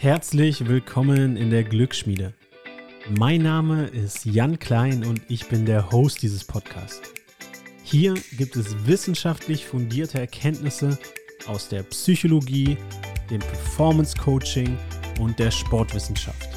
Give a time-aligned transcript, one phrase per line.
[0.00, 2.32] Herzlich willkommen in der Glücksschmiede.
[3.18, 7.12] Mein Name ist Jan Klein und ich bin der Host dieses Podcasts.
[7.82, 10.96] Hier gibt es wissenschaftlich fundierte Erkenntnisse
[11.48, 12.76] aus der Psychologie,
[13.28, 14.78] dem Performance Coaching
[15.18, 16.48] und der Sportwissenschaft.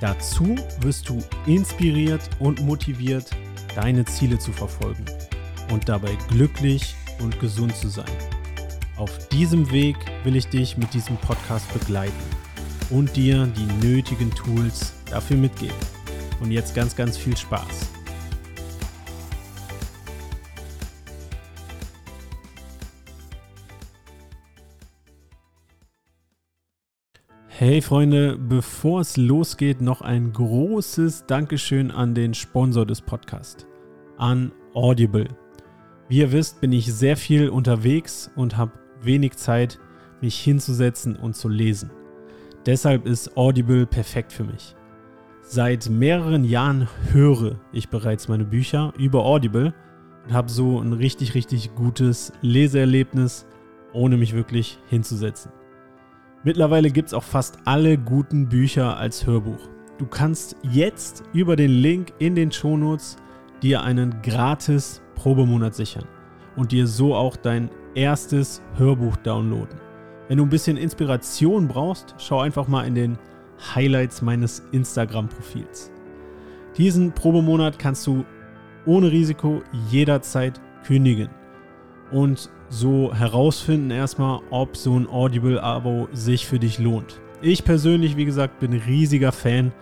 [0.00, 3.28] Dazu wirst du inspiriert und motiviert,
[3.74, 5.04] deine Ziele zu verfolgen
[5.70, 8.16] und dabei glücklich und gesund zu sein.
[8.96, 12.43] Auf diesem Weg will ich dich mit diesem Podcast begleiten
[12.90, 15.76] und dir die nötigen Tools dafür mitgeben.
[16.40, 17.90] Und jetzt ganz, ganz viel Spaß.
[27.56, 33.64] Hey Freunde, bevor es losgeht, noch ein großes Dankeschön an den Sponsor des Podcasts,
[34.18, 35.28] an Audible.
[36.08, 39.78] Wie ihr wisst, bin ich sehr viel unterwegs und habe wenig Zeit,
[40.20, 41.90] mich hinzusetzen und zu lesen.
[42.66, 44.74] Deshalb ist Audible perfekt für mich.
[45.42, 49.74] Seit mehreren Jahren höre ich bereits meine Bücher über Audible
[50.24, 53.46] und habe so ein richtig, richtig gutes Leseerlebnis,
[53.92, 55.52] ohne mich wirklich hinzusetzen.
[56.42, 59.68] Mittlerweile gibt es auch fast alle guten Bücher als Hörbuch.
[59.98, 63.16] Du kannst jetzt über den Link in den Shownotes
[63.62, 66.06] dir einen gratis Probemonat sichern
[66.56, 69.83] und dir so auch dein erstes Hörbuch downloaden.
[70.28, 73.18] Wenn du ein bisschen Inspiration brauchst, schau einfach mal in den
[73.74, 75.90] Highlights meines Instagram-Profils.
[76.76, 78.24] Diesen Probemonat kannst du
[78.86, 81.28] ohne Risiko jederzeit kündigen
[82.10, 87.20] und so herausfinden erstmal, ob so ein Audible-Abo sich für dich lohnt.
[87.42, 89.72] Ich persönlich, wie gesagt, bin riesiger Fan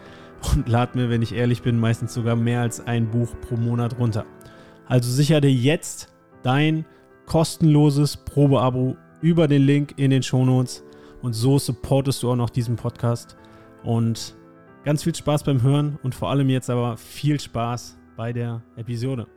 [0.53, 3.99] und lade mir, wenn ich ehrlich bin, meistens sogar mehr als ein Buch pro Monat
[3.99, 4.27] runter.
[4.87, 6.13] Also sicher dir jetzt
[6.43, 6.85] dein
[7.27, 10.83] kostenloses Probeabo über den Link in den Shownotes
[11.23, 13.37] und so supportest du auch noch diesen Podcast.
[13.85, 14.35] Und
[14.85, 19.29] ganz viel Spaß beim Hören und vor allem jetzt aber viel Spaß bei der Episode.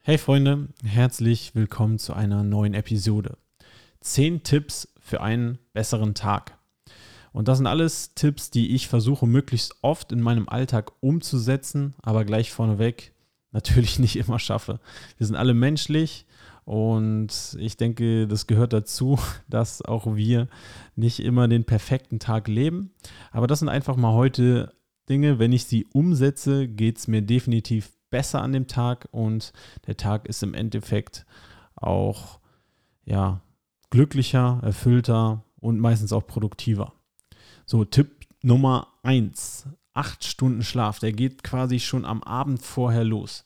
[0.00, 3.36] Hey Freunde, herzlich willkommen zu einer neuen Episode.
[4.00, 6.56] Zehn Tipps für einen besseren Tag.
[7.32, 12.24] Und das sind alles Tipps, die ich versuche möglichst oft in meinem Alltag umzusetzen, aber
[12.24, 13.12] gleich vorneweg
[13.52, 14.80] natürlich nicht immer schaffe.
[15.18, 16.24] Wir sind alle menschlich
[16.68, 19.18] und ich denke, das gehört dazu,
[19.48, 20.48] dass auch wir
[20.96, 22.90] nicht immer den perfekten Tag leben.
[23.32, 24.74] Aber das sind einfach mal heute
[25.08, 29.54] Dinge, wenn ich sie umsetze, geht es mir definitiv besser an dem Tag und
[29.86, 31.24] der Tag ist im Endeffekt
[31.74, 32.38] auch
[33.06, 33.40] ja,
[33.88, 36.92] glücklicher, erfüllter und meistens auch produktiver.
[37.64, 39.68] So, Tipp Nummer 1.
[39.94, 40.98] Acht Stunden Schlaf.
[40.98, 43.44] Der geht quasi schon am Abend vorher los.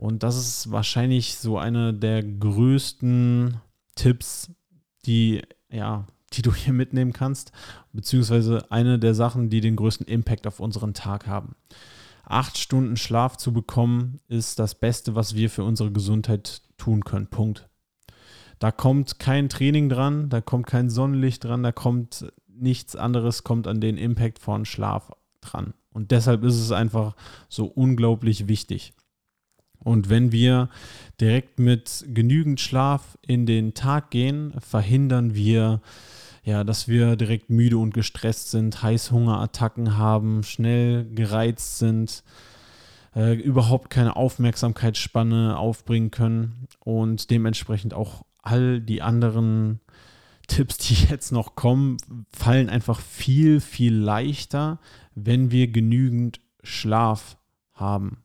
[0.00, 3.60] Und das ist wahrscheinlich so einer der größten
[3.96, 4.50] Tipps,
[5.04, 7.52] die, ja, die du hier mitnehmen kannst,
[7.92, 11.54] beziehungsweise eine der Sachen, die den größten Impact auf unseren Tag haben.
[12.24, 17.26] Acht Stunden Schlaf zu bekommen, ist das Beste, was wir für unsere Gesundheit tun können.
[17.26, 17.68] Punkt.
[18.58, 23.66] Da kommt kein Training dran, da kommt kein Sonnenlicht dran, da kommt nichts anderes, kommt
[23.66, 25.12] an den Impact von Schlaf
[25.42, 25.74] dran.
[25.92, 27.16] Und deshalb ist es einfach
[27.50, 28.94] so unglaublich wichtig.
[29.82, 30.68] Und wenn wir
[31.20, 35.80] direkt mit genügend Schlaf in den Tag gehen, verhindern wir,
[36.44, 42.22] ja, dass wir direkt müde und gestresst sind, Heißhungerattacken haben, schnell gereizt sind,
[43.14, 49.80] äh, überhaupt keine Aufmerksamkeitsspanne aufbringen können und dementsprechend auch all die anderen
[50.46, 51.96] Tipps, die jetzt noch kommen,
[52.32, 54.78] fallen einfach viel, viel leichter,
[55.14, 57.38] wenn wir genügend Schlaf
[57.72, 58.24] haben.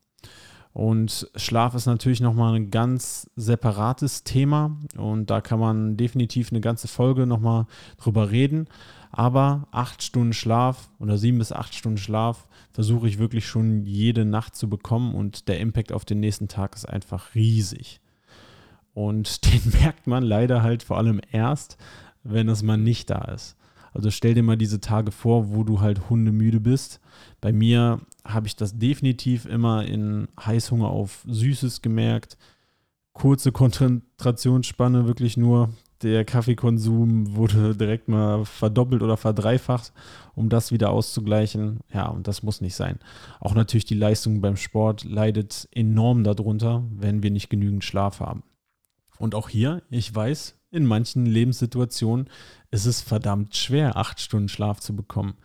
[0.76, 6.60] Und Schlaf ist natürlich nochmal ein ganz separates Thema und da kann man definitiv eine
[6.60, 7.66] ganze Folge nochmal
[7.96, 8.68] drüber reden.
[9.10, 14.26] Aber acht Stunden Schlaf oder sieben bis acht Stunden Schlaf versuche ich wirklich schon jede
[14.26, 18.02] Nacht zu bekommen und der Impact auf den nächsten Tag ist einfach riesig.
[18.94, 21.78] Und den merkt man leider halt vor allem erst,
[22.24, 23.56] wenn es mal nicht da ist.
[23.96, 27.00] Also stell dir mal diese Tage vor, wo du halt hundemüde bist.
[27.40, 32.38] Bei mir habe ich das definitiv immer in Heißhunger auf Süßes gemerkt.
[33.14, 35.70] Kurze Konzentrationsspanne, wirklich nur.
[36.02, 39.94] Der Kaffeekonsum wurde direkt mal verdoppelt oder verdreifacht,
[40.36, 41.80] um das wieder auszugleichen.
[41.94, 43.00] Ja, und das muss nicht sein.
[43.40, 48.44] Auch natürlich die Leistung beim Sport leidet enorm darunter, wenn wir nicht genügend Schlaf haben.
[49.18, 52.30] Und auch hier, ich weiß, in manchen Lebenssituationen
[52.70, 55.36] ist es verdammt schwer, acht Stunden Schlaf zu bekommen.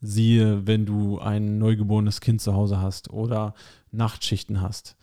[0.00, 3.54] Siehe, wenn du ein neugeborenes Kind zu Hause hast oder
[3.92, 4.96] Nachtschichten hast.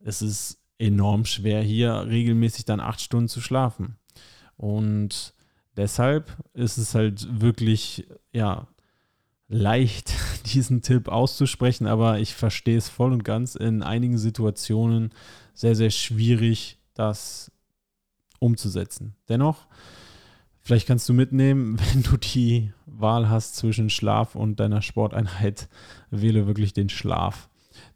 [0.00, 3.98] Es ist enorm schwer, hier regelmäßig dann acht Stunden zu schlafen.
[4.56, 5.34] Und
[5.76, 8.66] deshalb ist es halt wirklich, ja,
[9.48, 10.14] leicht,
[10.54, 15.10] diesen Tipp auszusprechen, aber ich verstehe es voll und ganz in einigen Situationen
[15.52, 17.50] sehr, sehr schwierig, das
[18.38, 19.14] umzusetzen.
[19.28, 19.66] Dennoch,
[20.60, 25.68] vielleicht kannst du mitnehmen, wenn du die Wahl hast zwischen Schlaf und deiner Sporteinheit,
[26.10, 27.48] wähle wirklich den Schlaf.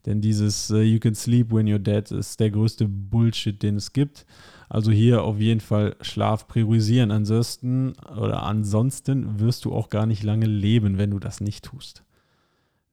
[0.07, 3.93] Denn dieses uh, You can sleep when you're dead ist der größte Bullshit, den es
[3.93, 4.27] gibt.
[4.69, 7.11] Also hier auf jeden Fall Schlaf priorisieren.
[7.11, 12.05] Ansonsten oder ansonsten wirst du auch gar nicht lange leben, wenn du das nicht tust.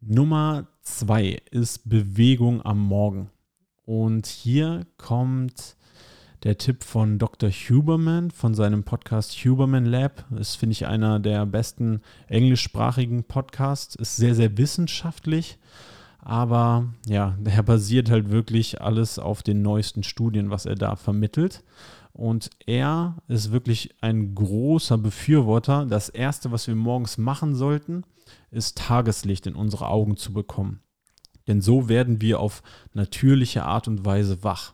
[0.02, 3.30] Nummer zwei ist Bewegung am Morgen.
[3.86, 5.78] Und hier kommt
[6.44, 7.50] der Tipp von Dr.
[7.50, 10.26] Huberman von seinem Podcast Huberman Lab.
[10.30, 13.96] Das finde ich einer der besten englischsprachigen Podcasts.
[13.96, 15.60] Ist sehr, sehr wissenschaftlich
[16.22, 21.64] aber ja, er basiert halt wirklich alles auf den neuesten Studien, was er da vermittelt.
[22.12, 25.86] Und er ist wirklich ein großer Befürworter.
[25.86, 28.04] Das Erste, was wir morgens machen sollten,
[28.52, 30.82] ist Tageslicht in unsere Augen zu bekommen.
[31.48, 32.62] Denn so werden wir auf
[32.94, 34.74] natürliche Art und Weise wach.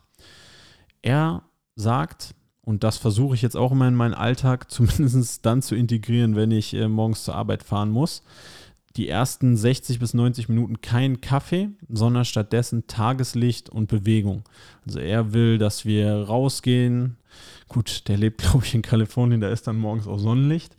[1.02, 1.42] Er
[1.76, 6.34] sagt, und das versuche ich jetzt auch immer in meinen Alltag zumindest dann zu integrieren,
[6.34, 8.22] wenn ich äh, morgens zur Arbeit fahren muss,
[8.96, 14.42] die ersten 60 bis 90 Minuten kein Kaffee, sondern stattdessen Tageslicht und Bewegung.
[14.86, 17.18] Also er will, dass wir rausgehen.
[17.68, 20.76] Gut, der lebt, glaube ich, in Kalifornien, da ist dann morgens auch Sonnenlicht.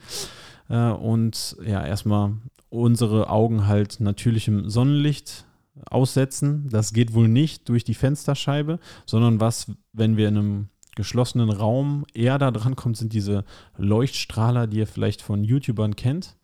[0.69, 2.33] Äh, und ja, erstmal
[2.69, 5.45] unsere Augen halt natürlichem Sonnenlicht
[5.89, 6.67] aussetzen.
[6.69, 12.05] Das geht wohl nicht durch die Fensterscheibe, sondern was, wenn wir in einem geschlossenen Raum
[12.13, 13.45] eher da dran kommt, sind diese
[13.77, 16.35] Leuchtstrahler, die ihr vielleicht von YouTubern kennt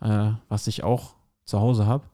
[0.00, 1.14] äh, was ich auch
[1.44, 2.04] zu Hause habe.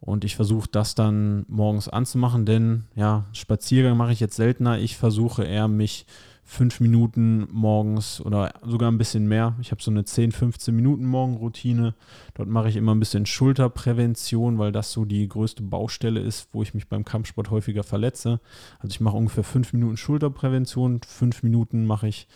[0.00, 4.78] Und ich versuche das dann morgens anzumachen, denn ja, Spaziergang mache ich jetzt seltener.
[4.78, 6.06] Ich versuche eher mich
[6.44, 9.56] fünf Minuten morgens oder sogar ein bisschen mehr.
[9.60, 11.94] Ich habe so eine 10, 15 Minuten Morgenroutine.
[12.34, 16.62] Dort mache ich immer ein bisschen Schulterprävention, weil das so die größte Baustelle ist, wo
[16.62, 18.40] ich mich beim Kampfsport häufiger verletze.
[18.80, 22.26] Also ich mache ungefähr fünf Minuten Schulterprävention, fünf Minuten mache ich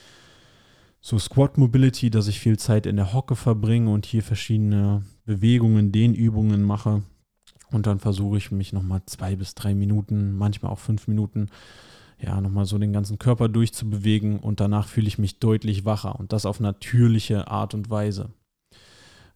[1.01, 5.93] so Squat Mobility, dass ich viel Zeit in der Hocke verbringe und hier verschiedene Bewegungen,
[5.93, 7.03] Dehnübungen mache.
[7.71, 11.49] Und dann versuche ich mich nochmal zwei bis drei Minuten, manchmal auch fünf Minuten,
[12.19, 16.33] ja, nochmal so den ganzen Körper durchzubewegen und danach fühle ich mich deutlich wacher und
[16.33, 18.31] das auf natürliche Art und Weise.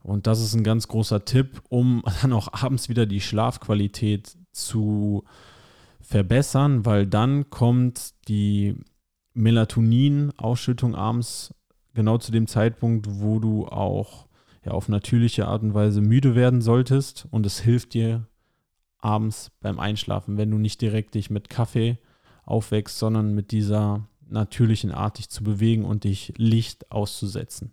[0.02, 5.24] Und das ist ein ganz großer Tipp, um dann auch abends wieder die Schlafqualität zu
[6.00, 8.76] verbessern, weil dann kommt die
[9.34, 11.54] Melatonin-Ausschüttung abends
[11.94, 14.26] genau zu dem Zeitpunkt, wo du auch
[14.64, 18.26] ja, auf natürliche Art und Weise müde werden solltest und es hilft dir
[18.98, 21.98] abends beim Einschlafen, wenn du nicht direkt dich mit Kaffee
[22.50, 27.72] aufwächst, sondern mit dieser natürlichen Art dich zu bewegen und dich Licht auszusetzen.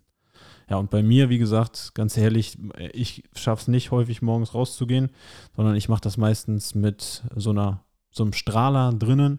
[0.68, 2.58] Ja, und bei mir, wie gesagt, ganz ehrlich,
[2.92, 5.10] ich schaffe es nicht häufig morgens rauszugehen,
[5.56, 9.38] sondern ich mache das meistens mit so einer so einem Strahler drinnen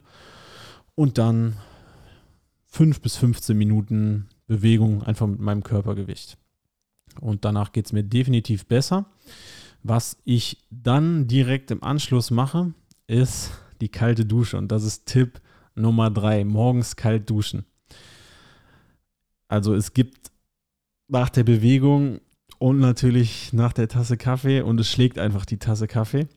[0.95, 1.57] und dann
[2.65, 6.38] fünf bis 15 Minuten Bewegung einfach mit meinem Körpergewicht.
[7.19, 9.06] Und danach geht es mir definitiv besser.
[9.83, 12.74] Was ich dann direkt im Anschluss mache,
[13.07, 13.51] ist
[13.81, 14.58] die kalte Dusche.
[14.58, 15.42] Und das ist Tipp
[15.76, 17.66] Nummer drei: morgens kalt duschen.
[19.48, 20.31] Also es gibt
[21.08, 22.20] nach der Bewegung
[22.60, 26.27] und natürlich nach der Tasse Kaffee und es schlägt einfach die Tasse Kaffee.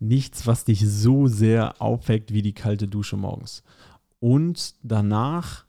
[0.00, 3.62] Nichts, was dich so sehr aufweckt wie die kalte Dusche morgens.
[4.18, 5.66] Und danach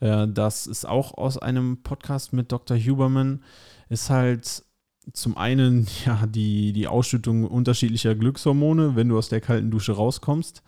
[0.00, 2.76] äh, das ist auch aus einem Podcast mit Dr.
[2.76, 3.42] Huberman,
[3.88, 4.64] ist halt
[5.12, 10.62] zum einen ja die, die Ausschüttung unterschiedlicher Glückshormone, wenn du aus der kalten Dusche rauskommst.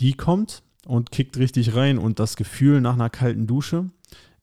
[0.00, 3.90] Die kommt und kickt richtig rein und das Gefühl nach einer kalten Dusche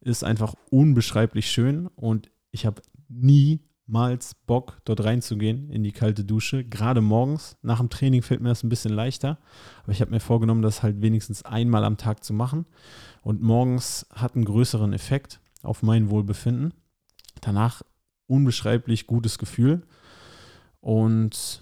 [0.01, 6.63] ist einfach unbeschreiblich schön und ich habe niemals Bock, dort reinzugehen in die kalte Dusche.
[6.63, 9.39] Gerade morgens, nach dem Training fällt mir das ein bisschen leichter,
[9.83, 12.65] aber ich habe mir vorgenommen, das halt wenigstens einmal am Tag zu machen
[13.21, 16.73] und morgens hat einen größeren Effekt auf mein Wohlbefinden.
[17.41, 17.81] Danach
[18.27, 19.83] unbeschreiblich gutes Gefühl
[20.81, 21.61] und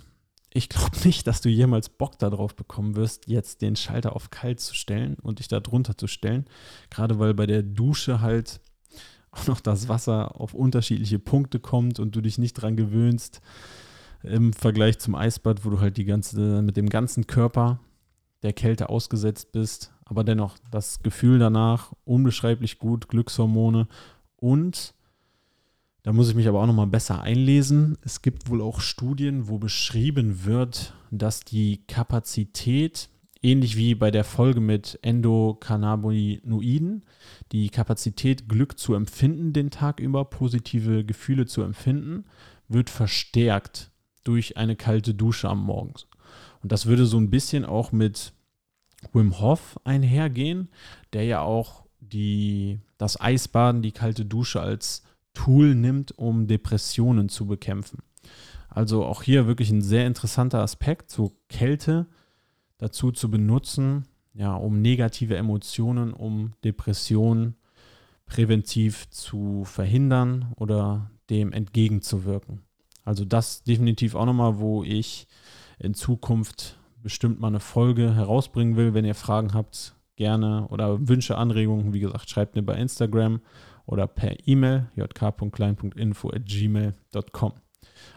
[0.56, 4.60] ich glaube nicht, dass du jemals Bock darauf bekommen wirst, jetzt den Schalter auf kalt
[4.60, 6.46] zu stellen und dich da drunter zu stellen.
[6.92, 8.62] Gerade weil bei der Dusche halt
[9.32, 13.42] auch noch das Wasser auf unterschiedliche Punkte kommt und du dich nicht dran gewöhnst
[14.22, 17.80] im Vergleich zum Eisbad, wo du halt die ganze, mit dem ganzen Körper
[18.44, 23.88] der Kälte ausgesetzt bist aber dennoch das Gefühl danach unbeschreiblich gut, Glückshormone
[24.38, 24.94] und
[26.04, 27.98] da muss ich mich aber auch nochmal besser einlesen.
[28.02, 33.08] Es gibt wohl auch Studien, wo beschrieben wird, dass die Kapazität
[33.42, 37.06] ähnlich wie bei der Folge mit Endokannabinoiden,
[37.52, 42.26] die Kapazität, Glück zu empfinden den Tag über, positive Gefühle zu empfinden,
[42.68, 43.92] wird verstärkt
[44.24, 45.94] durch eine kalte Dusche am Morgen.
[46.62, 48.34] Und das würde so ein bisschen auch mit
[49.12, 50.70] Wim Hof einhergehen,
[51.12, 55.03] der ja auch die, das Eisbaden, die kalte Dusche als
[55.34, 58.00] Tool nimmt, um Depressionen zu bekämpfen.
[58.70, 62.08] Also auch hier wirklich ein sehr interessanter Aspekt, so Kälte
[62.78, 67.56] dazu zu benutzen, ja, um negative Emotionen, um Depressionen
[68.26, 72.62] präventiv zu verhindern oder dem entgegenzuwirken.
[73.04, 75.28] Also das definitiv auch nochmal, wo ich
[75.78, 78.94] in Zukunft bestimmt mal eine Folge herausbringen will.
[78.94, 83.42] Wenn ihr Fragen habt, gerne oder Wünsche, Anregungen, wie gesagt, schreibt mir bei Instagram
[83.86, 87.54] oder per E-Mail jk.klein.info@gmail.com.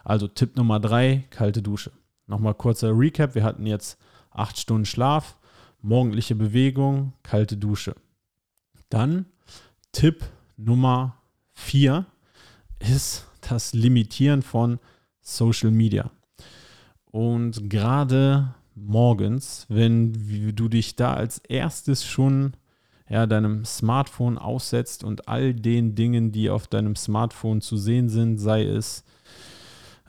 [0.05, 1.93] Also Tipp Nummer drei, kalte Dusche.
[2.27, 3.35] Nochmal kurzer Recap.
[3.35, 3.99] Wir hatten jetzt
[4.31, 5.37] acht Stunden Schlaf,
[5.83, 7.95] morgendliche Bewegung, kalte Dusche.
[8.89, 9.27] Dann
[9.93, 10.25] Tipp
[10.57, 11.17] Nummer
[11.53, 12.07] vier
[12.79, 14.79] ist das Limitieren von
[15.21, 16.11] Social Media.
[17.07, 20.13] Und gerade morgens, wenn
[20.55, 22.53] du dich da als erstes schon
[23.09, 28.39] ja, deinem Smartphone aussetzt und all den Dingen, die auf deinem Smartphone zu sehen sind,
[28.39, 29.05] sei es,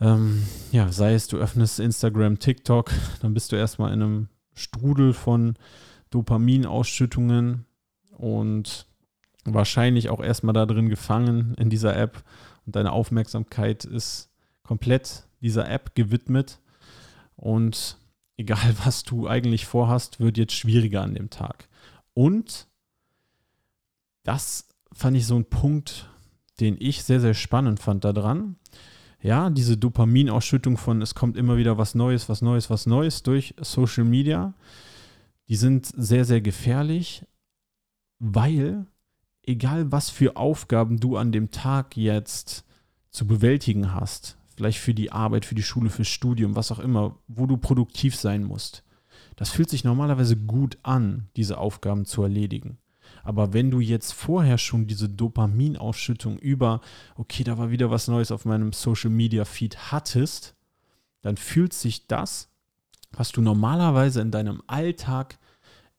[0.02, 5.14] ähm, ja, sei es, du öffnest Instagram, TikTok, dann bist du erstmal in einem Strudel
[5.14, 5.56] von
[6.10, 7.66] Dopaminausschüttungen
[8.12, 8.88] und
[9.46, 12.24] wahrscheinlich auch erstmal da drin gefangen in dieser App
[12.66, 14.30] und deine Aufmerksamkeit ist
[14.64, 16.60] komplett dieser App gewidmet
[17.36, 17.98] und
[18.38, 21.68] egal was du eigentlich vorhast, wird jetzt schwieriger an dem Tag.
[22.14, 22.68] Und
[24.28, 26.10] das fand ich so ein Punkt,
[26.60, 28.58] den ich sehr, sehr spannend fand daran.
[29.22, 33.56] Ja, diese Dopaminausschüttung von es kommt immer wieder was Neues, was Neues, was Neues durch
[33.62, 34.54] Social Media,
[35.48, 37.26] die sind sehr, sehr gefährlich,
[38.20, 38.86] weil
[39.44, 42.66] egal was für Aufgaben du an dem Tag jetzt
[43.10, 47.18] zu bewältigen hast, vielleicht für die Arbeit, für die Schule, fürs Studium, was auch immer,
[47.30, 48.84] wo du produktiv sein musst,
[49.38, 52.78] das fühlt sich normalerweise gut an, diese Aufgaben zu erledigen.
[53.24, 56.82] Aber wenn du jetzt vorher schon diese Dopaminausschüttung über,
[57.16, 60.56] okay, da war wieder was Neues auf meinem Social Media Feed hattest,
[61.22, 62.50] dann fühlt sich das,
[63.12, 65.40] was du normalerweise in deinem Alltag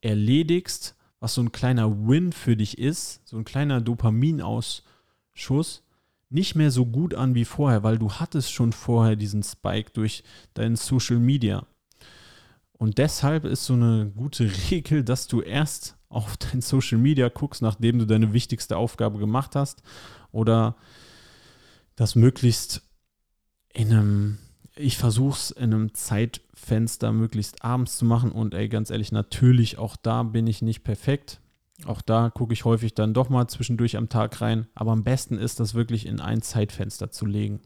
[0.01, 5.83] erledigst, was so ein kleiner Win für dich ist, so ein kleiner Dopaminausschuss,
[6.31, 10.23] nicht mehr so gut an wie vorher, weil du hattest schon vorher diesen Spike durch
[10.55, 11.67] dein Social Media.
[12.73, 17.63] Und deshalb ist so eine gute Regel, dass du erst auf dein Social Media guckst,
[17.63, 19.83] nachdem du deine wichtigste Aufgabe gemacht hast
[20.33, 20.77] oder
[21.97, 22.83] das möglichst
[23.73, 24.39] in einem
[24.79, 29.79] ich versuche es in einem Zeitfenster möglichst abends zu machen und ey, ganz ehrlich, natürlich,
[29.79, 31.41] auch da bin ich nicht perfekt.
[31.85, 34.67] Auch da gucke ich häufig dann doch mal zwischendurch am Tag rein.
[34.75, 37.61] Aber am besten ist das wirklich in ein Zeitfenster zu legen.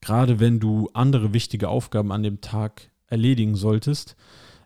[0.00, 4.16] Gerade wenn du andere wichtige Aufgaben an dem Tag erledigen solltest,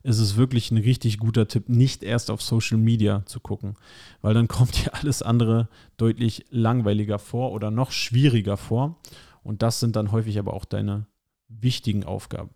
[0.03, 3.77] ist es wirklich ein richtig guter Tipp, nicht erst auf Social Media zu gucken,
[4.23, 9.01] weil dann kommt dir alles andere deutlich langweiliger vor oder noch schwieriger vor.
[9.43, 11.07] Und das sind dann häufig aber auch deine
[11.49, 12.51] wichtigen Aufgaben.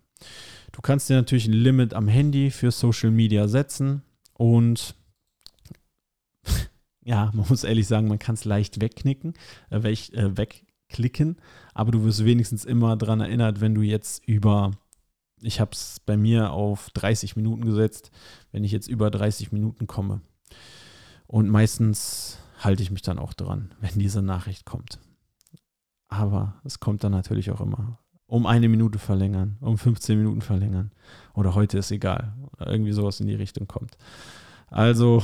[0.71, 4.01] Du kannst dir natürlich ein Limit am Handy für Social Media setzen
[4.33, 4.95] und
[7.03, 9.33] ja, man muss ehrlich sagen, man kann es leicht wegknicken,
[9.69, 11.37] äh, weg, äh, wegklicken,
[11.73, 14.71] aber du wirst wenigstens immer daran erinnert, wenn du jetzt über,
[15.43, 18.11] ich habe es bei mir auf 30 Minuten gesetzt,
[18.51, 20.21] wenn ich jetzt über 30 Minuten komme.
[21.27, 24.99] Und meistens halte ich mich dann auch dran, wenn diese Nachricht kommt.
[26.07, 27.99] Aber es kommt dann natürlich auch immer
[28.33, 30.91] um eine Minute verlängern, um 15 Minuten verlängern.
[31.35, 32.33] Oder heute ist egal.
[32.53, 33.95] Oder irgendwie sowas in die Richtung kommt.
[34.69, 35.21] Also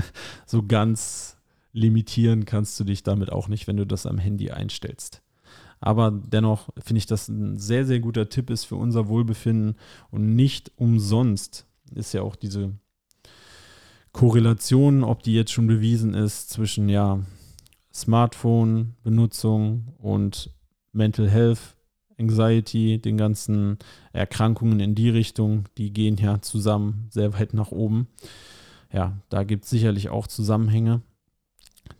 [0.46, 1.36] so ganz
[1.72, 5.22] limitieren kannst du dich damit auch nicht, wenn du das am Handy einstellst.
[5.80, 9.76] Aber dennoch finde ich, dass ein sehr, sehr guter Tipp ist für unser Wohlbefinden
[10.10, 12.74] und nicht umsonst ist ja auch diese
[14.12, 17.20] Korrelation, ob die jetzt schon bewiesen ist, zwischen ja
[17.94, 20.50] Smartphone-Benutzung und
[20.92, 21.76] Mental Health,
[22.18, 23.78] Anxiety, den ganzen
[24.12, 28.08] Erkrankungen in die Richtung, die gehen ja zusammen sehr weit nach oben.
[28.92, 31.02] Ja, da gibt es sicherlich auch Zusammenhänge.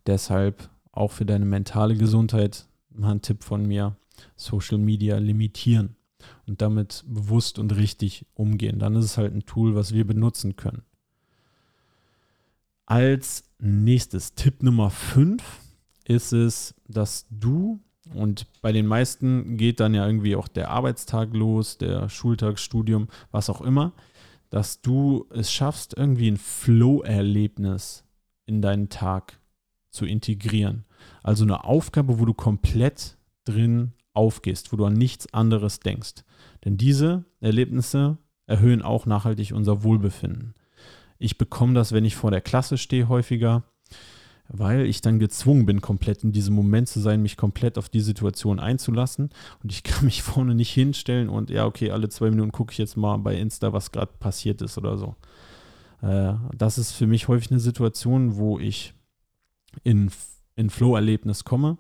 [0.07, 3.97] Deshalb auch für deine mentale Gesundheit mal ein Tipp von mir,
[4.37, 5.97] Social Media limitieren
[6.47, 8.79] und damit bewusst und richtig umgehen.
[8.79, 10.83] Dann ist es halt ein Tool, was wir benutzen können.
[12.87, 15.43] Als nächstes Tipp Nummer 5
[16.07, 17.81] ist es, dass du,
[18.15, 23.09] und bei den meisten geht dann ja irgendwie auch der Arbeitstag los, der Schultag, Studium,
[23.31, 23.93] was auch immer,
[24.49, 28.05] dass du es schaffst, irgendwie ein Flow-Erlebnis
[28.47, 29.39] in deinen Tag
[29.91, 30.85] zu integrieren.
[31.23, 36.25] Also eine Aufgabe, wo du komplett drin aufgehst, wo du an nichts anderes denkst.
[36.65, 40.55] Denn diese Erlebnisse erhöhen auch nachhaltig unser Wohlbefinden.
[41.19, 43.65] Ich bekomme das, wenn ich vor der Klasse stehe, häufiger,
[44.49, 48.01] weil ich dann gezwungen bin, komplett in diesem Moment zu sein, mich komplett auf die
[48.01, 49.31] Situation einzulassen.
[49.63, 52.79] Und ich kann mich vorne nicht hinstellen und ja, okay, alle zwei Minuten gucke ich
[52.79, 55.17] jetzt mal bei Insta, was gerade passiert ist oder so.
[56.03, 58.95] Äh, das ist für mich häufig eine Situation, wo ich
[59.85, 60.11] in,
[60.59, 61.79] in Flow-Erlebnis komme.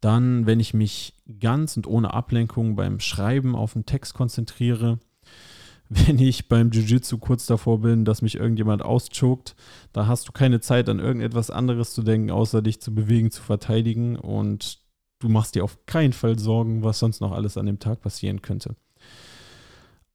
[0.00, 4.98] Dann, wenn ich mich ganz und ohne Ablenkung beim Schreiben auf den Text konzentriere,
[5.88, 9.56] wenn ich beim Jiu-Jitsu kurz davor bin, dass mich irgendjemand auschoked,
[9.92, 13.42] da hast du keine Zeit an irgendetwas anderes zu denken, außer dich zu bewegen, zu
[13.42, 14.80] verteidigen und
[15.18, 18.40] du machst dir auf keinen Fall Sorgen, was sonst noch alles an dem Tag passieren
[18.40, 18.76] könnte.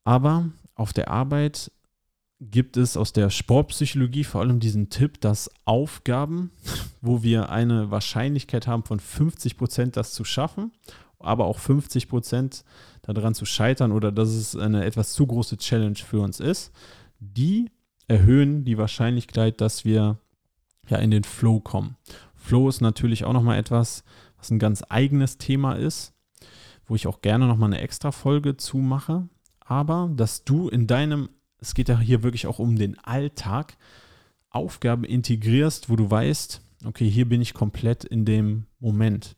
[0.03, 1.71] Aber auf der Arbeit
[2.51, 6.51] gibt es aus der Sportpsychologie vor allem diesen Tipp, dass Aufgaben,
[7.01, 10.71] wo wir eine Wahrscheinlichkeit haben von 50 Prozent, das zu schaffen,
[11.19, 12.63] aber auch 50 Prozent
[13.01, 16.71] daran zu scheitern oder dass es eine etwas zu große Challenge für uns ist,
[17.19, 17.71] die
[18.07, 20.17] erhöhen die Wahrscheinlichkeit, dass wir
[20.87, 21.97] ja in den Flow kommen.
[22.35, 24.03] Flow ist natürlich auch nochmal etwas,
[24.37, 26.13] was ein ganz eigenes Thema ist,
[26.85, 29.27] wo ich auch gerne nochmal eine extra Folge zu mache.
[29.59, 33.77] Aber dass du in deinem, es geht ja hier wirklich auch um den Alltag,
[34.49, 39.35] Aufgaben integrierst, wo du weißt, okay, hier bin ich komplett in dem Moment.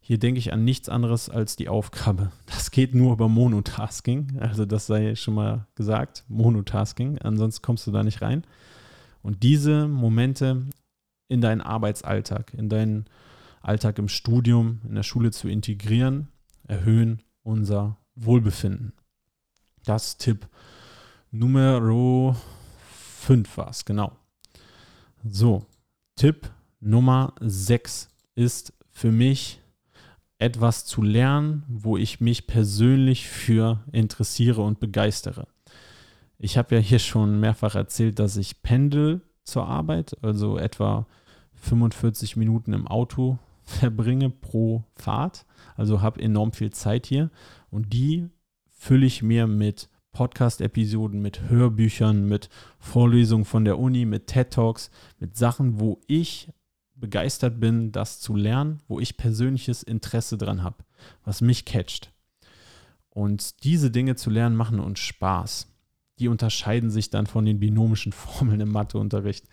[0.00, 2.32] Hier denke ich an nichts anderes als die Aufgabe.
[2.46, 4.38] Das geht nur über Monotasking.
[4.40, 7.18] Also das sei schon mal gesagt, Monotasking.
[7.18, 8.44] Ansonsten kommst du da nicht rein.
[9.22, 10.64] Und diese Momente
[11.28, 13.04] in deinen Arbeitsalltag, in deinen
[13.60, 16.28] Alltag im Studium, in der Schule zu integrieren,
[16.66, 18.92] erhöhen unser Wohlbefinden.
[19.84, 20.48] Das Tipp
[21.30, 22.34] Nummer
[23.18, 24.12] 5 war es, genau.
[25.24, 25.66] So,
[26.16, 29.60] Tipp Nummer 6 ist für mich
[30.38, 35.48] etwas zu lernen, wo ich mich persönlich für interessiere und begeistere.
[36.38, 41.06] Ich habe ja hier schon mehrfach erzählt, dass ich pendel zur Arbeit, also etwa
[41.56, 45.44] 45 Minuten im Auto verbringe pro Fahrt,
[45.76, 47.30] also habe enorm viel Zeit hier
[47.70, 48.30] und die
[48.68, 52.48] fülle ich mir mit Podcast-Episoden, mit Hörbüchern, mit
[52.80, 56.52] Vorlesungen von der Uni, mit TED Talks, mit Sachen, wo ich
[56.96, 60.78] begeistert bin, das zu lernen, wo ich persönliches Interesse dran habe,
[61.24, 62.12] was mich catcht.
[63.10, 65.68] Und diese Dinge zu lernen machen uns Spaß.
[66.18, 69.46] Die unterscheiden sich dann von den binomischen Formeln im Matheunterricht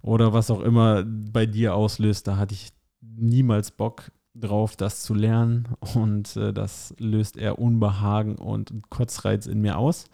[0.00, 2.28] oder was auch immer bei dir auslöst.
[2.28, 2.68] Da hatte ich
[3.00, 9.60] niemals Bock drauf, das zu lernen und äh, das löst eher Unbehagen und Kotzreiz in
[9.60, 10.06] mir aus.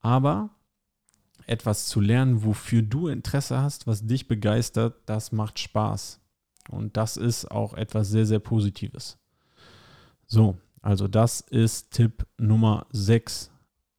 [0.00, 0.50] Aber
[1.46, 6.20] etwas zu lernen, wofür du Interesse hast, was dich begeistert, das macht Spaß.
[6.70, 9.18] Und das ist auch etwas sehr, sehr Positives.
[10.26, 13.50] So, also das ist Tipp Nummer 6.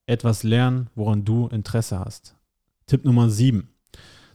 [0.05, 2.35] Etwas lernen, woran du Interesse hast.
[2.87, 3.69] Tipp Nummer 7.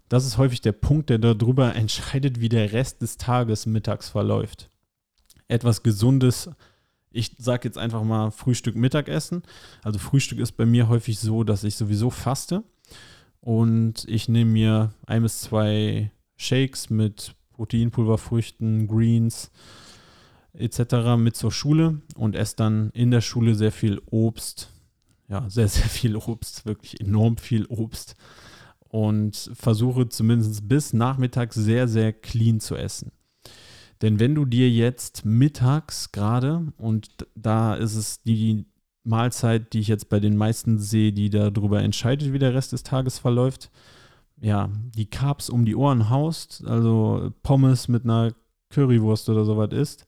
[0.08, 4.70] Das ist häufig der Punkt, der darüber entscheidet, wie der Rest des Tages mittags verläuft.
[5.48, 6.50] Etwas Gesundes
[7.10, 9.42] ich sage jetzt einfach mal Frühstück, Mittagessen.
[9.82, 12.62] Also Frühstück ist bei mir häufig so, dass ich sowieso faste
[13.40, 19.50] und ich nehme mir ein bis zwei Shakes mit Proteinpulverfrüchten, Greens
[20.52, 21.16] etc.
[21.16, 24.70] mit zur Schule und esse dann in der Schule sehr viel Obst.
[25.28, 28.16] Ja, sehr, sehr viel Obst, wirklich enorm viel Obst.
[28.90, 33.12] Und versuche zumindest bis nachmittags sehr, sehr clean zu essen.
[34.02, 38.66] Denn wenn du dir jetzt mittags gerade, und da ist es die
[39.04, 42.82] Mahlzeit, die ich jetzt bei den meisten sehe, die darüber entscheidet, wie der Rest des
[42.82, 43.70] Tages verläuft,
[44.40, 48.32] ja, die Carbs um die Ohren haust, also Pommes mit einer
[48.70, 50.06] Currywurst oder sowas isst,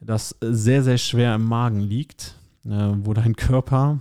[0.00, 4.00] das sehr, sehr schwer im Magen liegt, äh, wo dein Körper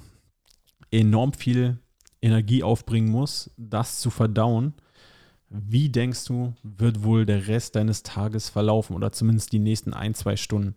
[0.91, 1.77] enorm viel
[2.21, 4.73] Energie aufbringen muss, das zu verdauen.
[5.49, 10.13] Wie denkst du, wird wohl der Rest deines Tages verlaufen oder zumindest die nächsten ein,
[10.13, 10.75] zwei Stunden?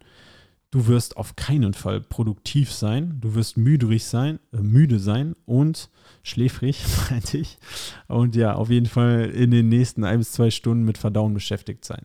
[0.70, 5.90] Du wirst auf keinen Fall produktiv sein, du wirst müdrig sein, äh, müde sein und
[6.22, 7.58] schläfrig, meinte ich.
[8.06, 11.84] Und ja, auf jeden Fall in den nächsten ein bis zwei Stunden mit Verdauen beschäftigt
[11.84, 12.04] sein.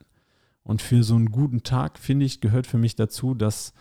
[0.64, 3.74] Und für so einen guten Tag, finde ich, gehört für mich dazu, dass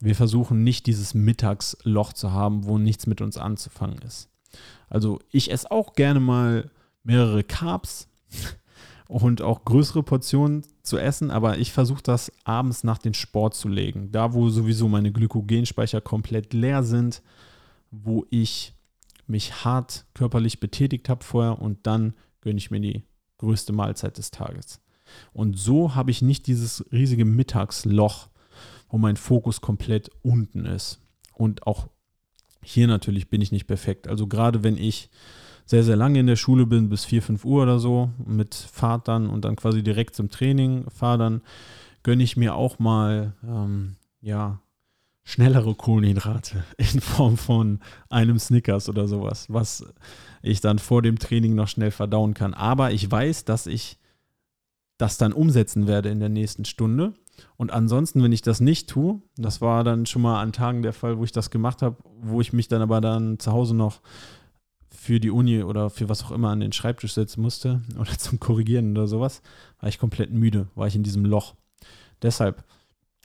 [0.00, 4.30] wir versuchen, nicht dieses Mittagsloch zu haben, wo nichts mit uns anzufangen ist.
[4.88, 6.70] Also ich esse auch gerne mal
[7.02, 8.08] mehrere Carbs,
[9.08, 13.68] und auch größere Portionen zu essen, aber ich versuche das abends nach dem Sport zu
[13.68, 14.10] legen.
[14.12, 17.22] Da, wo sowieso meine Glykogenspeicher komplett leer sind,
[17.90, 18.74] wo ich
[19.26, 23.04] mich hart körperlich betätigt habe vorher und dann gönne ich mir die
[23.38, 24.80] größte Mahlzeit des Tages.
[25.32, 28.28] Und so habe ich nicht dieses riesige Mittagsloch,
[28.88, 31.00] wo mein Fokus komplett unten ist.
[31.32, 31.88] Und auch
[32.62, 34.08] hier natürlich bin ich nicht perfekt.
[34.08, 35.10] Also gerade wenn ich
[35.66, 39.08] sehr, sehr lange in der Schule bin, bis 4, 5 Uhr oder so, mit Fahrt
[39.08, 41.42] dann und dann quasi direkt zum Training fahre, dann
[42.02, 44.60] gönne ich mir auch mal, ähm, ja,
[45.24, 49.84] schnellere Kohlenhydrate in Form von einem Snickers oder sowas, was
[50.42, 52.54] ich dann vor dem Training noch schnell verdauen kann.
[52.54, 53.98] Aber ich weiß, dass ich
[54.98, 57.14] das dann umsetzen werde in der nächsten Stunde.
[57.56, 60.92] Und ansonsten, wenn ich das nicht tue, das war dann schon mal an Tagen der
[60.92, 64.02] Fall, wo ich das gemacht habe, wo ich mich dann aber dann zu Hause noch
[65.04, 68.40] für die Uni oder für was auch immer an den Schreibtisch setzen musste oder zum
[68.40, 69.42] Korrigieren oder sowas,
[69.78, 71.54] war ich komplett müde, war ich in diesem Loch.
[72.22, 72.64] Deshalb,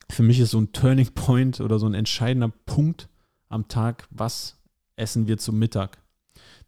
[0.09, 3.07] für mich ist so ein Turning Point oder so ein entscheidender Punkt
[3.47, 4.57] am Tag, was
[4.97, 5.99] essen wir zum Mittag.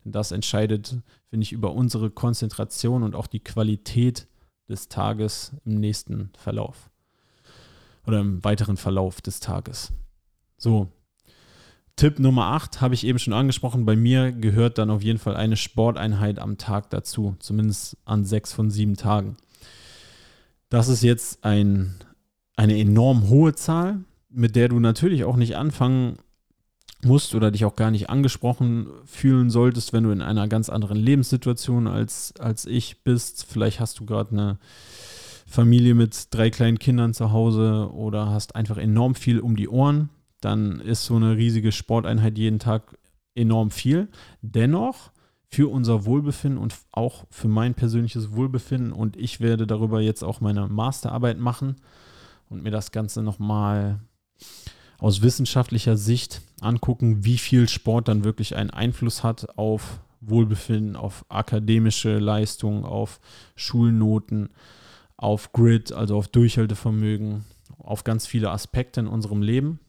[0.06, 0.96] Denn das entscheidet,
[1.30, 4.28] finde ich, über unsere Konzentration und auch die Qualität
[4.70, 6.90] des Tages im nächsten Verlauf
[8.08, 9.92] oder im weiteren Verlauf des Tages.
[10.58, 10.88] So,
[12.02, 13.86] Tipp Nummer 8 habe ich eben schon angesprochen.
[13.86, 18.52] Bei mir gehört dann auf jeden Fall eine Sporteinheit am Tag dazu, zumindest an sechs
[18.52, 19.38] von sieben Tagen.
[20.70, 21.94] Das ist jetzt ein,
[22.56, 24.00] eine enorm hohe Zahl,
[24.32, 26.18] mit der du natürlich auch nicht anfangen
[27.04, 30.98] musst oder dich auch gar nicht angesprochen fühlen solltest, wenn du in einer ganz anderen
[30.98, 33.46] Lebenssituation als, als ich bist.
[33.48, 34.58] Vielleicht hast du gerade eine
[35.46, 40.10] Familie mit drei kleinen Kindern zu Hause oder hast einfach enorm viel um die Ohren
[40.42, 42.98] dann ist so eine riesige Sporteinheit jeden Tag
[43.36, 44.10] enorm viel.
[44.42, 45.12] Dennoch
[45.48, 50.40] für unser Wohlbefinden und auch für mein persönliches Wohlbefinden und ich werde darüber jetzt auch
[50.40, 51.76] meine Masterarbeit machen
[52.50, 54.00] und mir das Ganze nochmal
[54.98, 61.26] aus wissenschaftlicher Sicht angucken, wie viel Sport dann wirklich einen Einfluss hat auf Wohlbefinden, auf
[61.28, 63.20] akademische Leistung, auf
[63.56, 64.50] Schulnoten,
[65.18, 67.44] auf Grid, also auf Durchhaltevermögen,
[67.78, 69.80] auf ganz viele Aspekte in unserem Leben.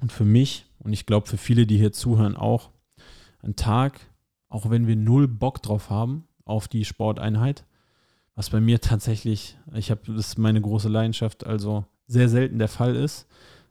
[0.00, 2.70] Und für mich und ich glaube für viele, die hier zuhören, auch
[3.42, 4.00] ein Tag,
[4.48, 7.64] auch wenn wir null Bock drauf haben auf die Sporteinheit,
[8.34, 12.96] was bei mir tatsächlich, ich habe das meine große Leidenschaft, also sehr selten der Fall
[12.96, 13.26] ist,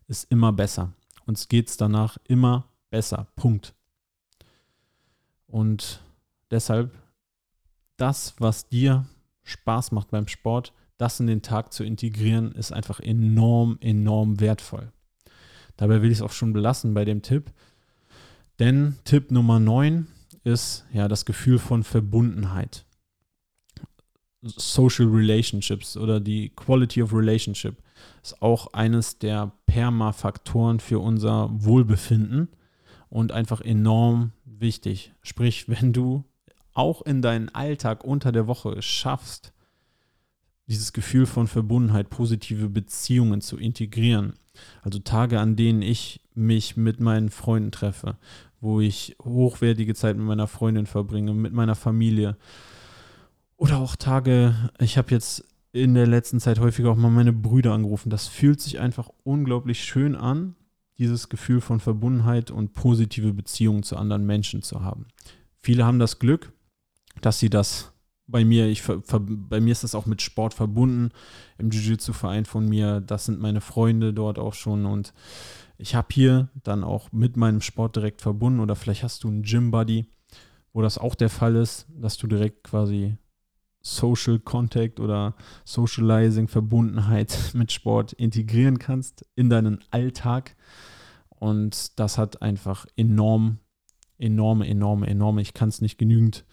[0.07, 0.93] ist immer besser.
[1.25, 3.27] Uns geht es danach immer besser.
[3.35, 3.73] Punkt.
[5.47, 6.01] Und
[6.51, 6.91] deshalb
[7.95, 9.05] das, was dir
[9.43, 14.91] Spaß macht beim Sport, das in den Tag zu integrieren, ist einfach enorm, enorm wertvoll.
[15.77, 17.51] Dabei will ich es auch schon belassen bei dem Tipp.
[18.59, 20.07] Denn Tipp Nummer 9
[20.43, 22.85] ist ja das Gefühl von Verbundenheit.
[24.41, 27.75] Social Relationships oder die Quality of Relationship
[28.23, 32.49] ist auch eines der Perma-Faktoren für unser Wohlbefinden
[33.09, 35.13] und einfach enorm wichtig.
[35.21, 36.23] Sprich, wenn du
[36.73, 39.53] auch in deinen Alltag unter der Woche schaffst,
[40.67, 44.33] dieses Gefühl von Verbundenheit, positive Beziehungen zu integrieren,
[44.81, 48.17] also Tage, an denen ich mich mit meinen Freunden treffe,
[48.59, 52.37] wo ich hochwertige Zeit mit meiner Freundin verbringe, mit meiner Familie.
[53.55, 57.73] Oder auch Tage, ich habe jetzt in der letzten Zeit häufiger auch mal meine Brüder
[57.73, 58.09] angerufen.
[58.09, 60.55] Das fühlt sich einfach unglaublich schön an,
[60.97, 65.07] dieses Gefühl von Verbundenheit und positive Beziehungen zu anderen Menschen zu haben.
[65.59, 66.51] Viele haben das Glück,
[67.21, 67.93] dass sie das
[68.27, 71.11] bei mir, ich, bei mir ist das auch mit Sport verbunden,
[71.57, 75.13] im Jiu-Jitsu-Verein von mir, das sind meine Freunde dort auch schon und
[75.77, 79.43] ich habe hier dann auch mit meinem Sport direkt verbunden oder vielleicht hast du einen
[79.43, 80.07] Gym-Buddy,
[80.73, 83.15] wo das auch der Fall ist, dass du direkt quasi
[83.81, 90.57] Social Contact oder Socializing, Verbundenheit mit Sport integrieren kannst in deinen Alltag
[91.29, 93.59] und das hat einfach enorm,
[94.17, 96.43] enorme, enorme, enorme, ich kann es nicht genügend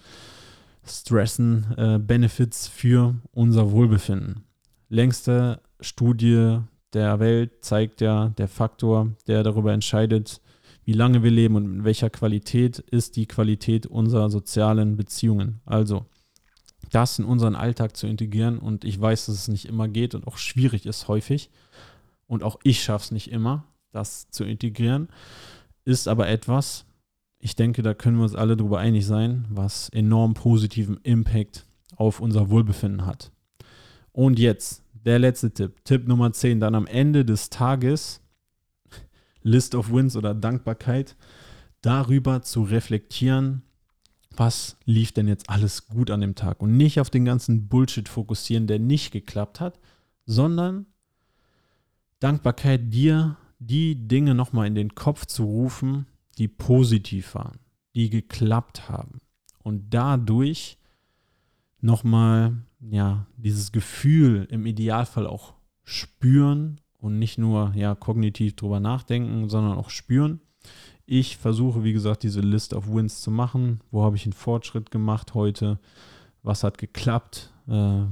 [0.86, 4.44] Stressen äh, Benefits für unser Wohlbefinden.
[4.88, 6.58] Längste Studie
[6.92, 10.40] der Welt zeigt ja, der Faktor, der darüber entscheidet,
[10.84, 15.60] wie lange wir leben und in welcher Qualität ist die Qualität unserer sozialen Beziehungen.
[15.64, 16.06] Also
[16.90, 20.26] das in unseren Alltag zu integrieren und ich weiß, dass es nicht immer geht und
[20.26, 21.50] auch schwierig ist häufig
[22.26, 25.08] und auch ich schaffe es nicht immer, das zu integrieren,
[25.84, 26.84] ist aber etwas,
[27.44, 32.20] ich denke, da können wir uns alle darüber einig sein, was enorm positiven Impact auf
[32.20, 33.32] unser Wohlbefinden hat.
[34.12, 38.22] Und jetzt der letzte Tipp, Tipp Nummer 10, dann am Ende des Tages,
[39.42, 41.16] List of Wins oder Dankbarkeit,
[41.82, 43.60] darüber zu reflektieren,
[44.34, 46.62] was lief denn jetzt alles gut an dem Tag?
[46.62, 49.78] Und nicht auf den ganzen Bullshit fokussieren, der nicht geklappt hat,
[50.24, 50.86] sondern
[52.20, 57.58] Dankbarkeit dir die Dinge nochmal in den Kopf zu rufen, die positiv waren.
[57.94, 59.20] die geklappt haben.
[59.62, 60.78] Und dadurch
[61.80, 69.48] nochmal, ja, dieses Gefühl im Idealfall auch spüren und nicht nur, ja, kognitiv drüber nachdenken,
[69.48, 70.40] sondern auch spüren.
[71.06, 73.80] Ich versuche, wie gesagt, diese List of Wins zu machen.
[73.90, 75.78] Wo habe ich einen Fortschritt gemacht heute?
[76.42, 77.52] Was hat geklappt?
[77.68, 78.04] Äh,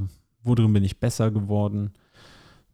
[0.42, 1.94] worin bin ich besser geworden?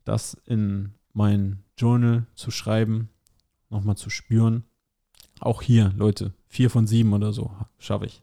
[0.05, 3.09] Das in mein Journal zu schreiben,
[3.71, 4.65] nochmal zu spüren.
[5.41, 8.23] Auch hier, Leute, vier von sieben oder so schaffe ich.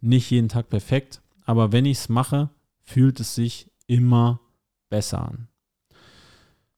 [0.00, 2.50] Nicht jeden Tag perfekt, aber wenn ich es mache,
[2.82, 4.40] fühlt es sich immer
[4.88, 5.48] besser an.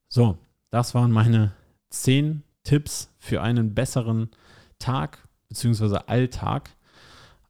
[0.08, 0.38] So,
[0.70, 1.52] das waren meine
[1.90, 4.30] zehn Tipps für einen besseren
[4.78, 5.18] Tag
[5.48, 5.98] bzw.
[6.06, 6.70] Alltag.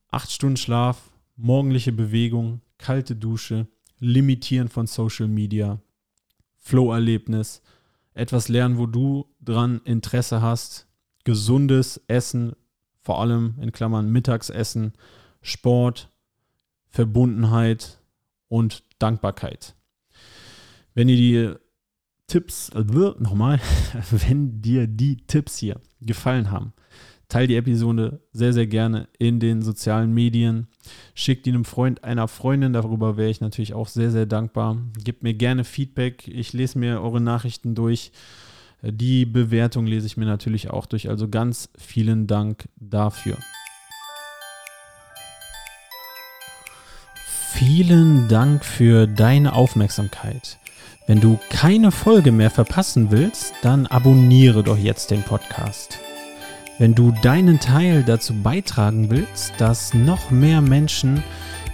[0.09, 3.67] Acht Stunden Schlaf, morgendliche Bewegung, kalte Dusche,
[3.99, 5.81] Limitieren von Social Media,
[6.59, 7.63] Flow-Erlebnis,
[8.15, 10.89] etwas lernen, wo du dran Interesse hast,
[11.25, 12.53] gesundes Essen,
[13.01, 14.93] vor allem in Klammern Mittagsessen,
[15.41, 16.09] Sport,
[16.89, 17.99] Verbundenheit
[18.49, 19.75] und Dankbarkeit.
[20.95, 21.55] Wenn ihr die
[22.27, 22.85] Tipps, äh,
[23.19, 23.61] nochmal,
[24.11, 26.73] wenn dir die Tipps hier gefallen haben,
[27.29, 30.69] teile die Episode sehr, sehr gerne in den sozialen Medien.
[31.15, 34.77] Schickt ihn einem Freund, einer Freundin, darüber wäre ich natürlich auch sehr, sehr dankbar.
[35.03, 36.29] Gebt mir gerne Feedback.
[36.29, 38.13] Ich lese mir eure Nachrichten durch.
[38.83, 41.09] Die Bewertung lese ich mir natürlich auch durch.
[41.09, 43.37] Also ganz vielen Dank dafür.
[47.53, 50.59] Vielen Dank für deine Aufmerksamkeit.
[51.07, 56.01] Wenn du keine Folge mehr verpassen willst, dann abonniere doch jetzt den Podcast.
[56.79, 61.23] Wenn du deinen Teil dazu beitragen willst, dass noch mehr Menschen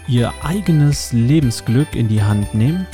[0.09, 2.87] ihr eigenes Lebensglück in die Hand nehmen,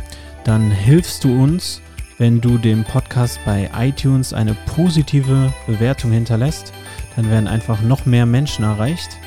[0.45, 1.81] dann hilfst du uns,
[2.19, 6.73] wenn du dem Podcast bei iTunes eine positive Bewertung hinterlässt.
[7.17, 9.19] Dann werden einfach noch mehr Menschen erreicht.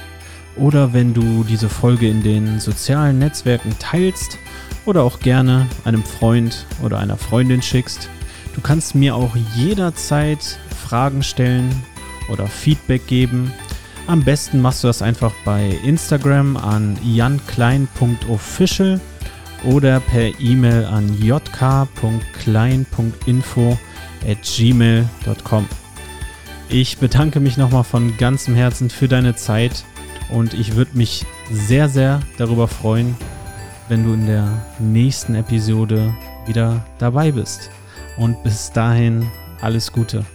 [0.55, 4.37] Oder wenn du diese Folge in den sozialen Netzwerken teilst
[4.85, 8.09] oder auch gerne einem Freund oder einer Freundin schickst.
[8.55, 11.69] Du kannst mir auch jederzeit Fragen stellen,
[12.29, 13.51] oder Feedback geben.
[14.07, 19.01] Am besten machst du das einfach bei Instagram an janklein.official
[19.63, 23.77] oder per E-Mail an jk.klein.info
[24.27, 25.67] at gmail.com.
[26.69, 29.85] Ich bedanke mich nochmal von ganzem Herzen für deine Zeit
[30.29, 33.15] und ich würde mich sehr, sehr darüber freuen,
[33.87, 36.13] wenn du in der nächsten Episode
[36.45, 37.69] wieder dabei bist.
[38.17, 39.25] Und bis dahin
[39.61, 40.25] alles Gute.